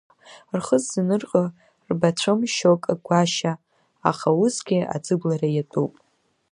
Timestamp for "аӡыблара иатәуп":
4.95-5.93